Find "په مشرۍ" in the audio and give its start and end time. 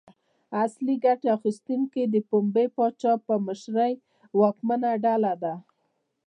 3.27-3.93